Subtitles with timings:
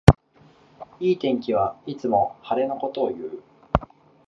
[0.99, 3.43] いい天気はいつも晴れのことをいう